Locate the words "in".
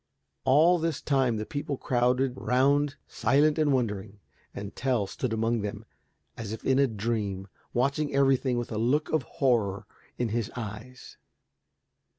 6.65-6.79, 10.17-10.29